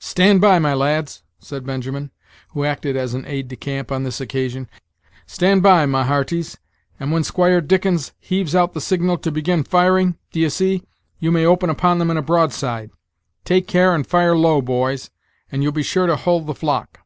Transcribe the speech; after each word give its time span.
"Stand 0.00 0.40
by, 0.40 0.58
my 0.58 0.74
lads," 0.74 1.22
said 1.38 1.64
Benjamin, 1.64 2.10
who 2.48 2.64
acted 2.64 2.96
as 2.96 3.14
an 3.14 3.24
aid 3.26 3.46
de 3.46 3.54
camp 3.54 3.92
on 3.92 4.02
this 4.02 4.20
occasion, 4.20 4.68
"stand 5.24 5.62
by, 5.62 5.86
my 5.86 6.02
hearties, 6.02 6.58
and 6.98 7.12
when 7.12 7.22
Squire 7.22 7.60
Dickens 7.60 8.10
heaves 8.18 8.56
out 8.56 8.72
the 8.72 8.80
signal 8.80 9.18
to 9.18 9.30
begin 9.30 9.62
firing, 9.62 10.18
d'ye 10.32 10.48
see, 10.48 10.82
you 11.20 11.30
may 11.30 11.46
open 11.46 11.70
upon 11.70 12.00
them 12.00 12.10
in 12.10 12.16
a 12.16 12.22
broadside. 12.22 12.90
Take 13.44 13.68
care 13.68 13.94
and 13.94 14.04
fire 14.04 14.34
low, 14.36 14.60
boys, 14.60 15.10
and 15.52 15.62
you'll 15.62 15.70
be 15.70 15.84
sure 15.84 16.08
to 16.08 16.16
hull 16.16 16.40
the 16.40 16.56
flock." 16.56 16.98